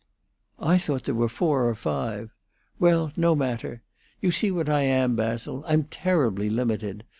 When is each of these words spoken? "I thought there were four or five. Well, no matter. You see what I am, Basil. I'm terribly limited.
"I 0.57 0.79
thought 0.79 1.03
there 1.03 1.13
were 1.13 1.29
four 1.29 1.69
or 1.69 1.75
five. 1.75 2.31
Well, 2.79 3.11
no 3.15 3.35
matter. 3.35 3.83
You 4.19 4.31
see 4.31 4.49
what 4.49 4.67
I 4.67 4.81
am, 4.81 5.15
Basil. 5.15 5.63
I'm 5.67 5.83
terribly 5.83 6.49
limited. 6.49 7.03